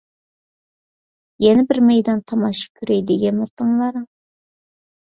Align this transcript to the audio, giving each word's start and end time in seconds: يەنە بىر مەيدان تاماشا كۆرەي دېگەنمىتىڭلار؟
يەنە 1.45 1.65
بىر 1.73 1.81
مەيدان 1.91 2.25
تاماشا 2.33 2.69
كۆرەي 2.81 3.07
دېگەنمىتىڭلار؟ 3.13 4.07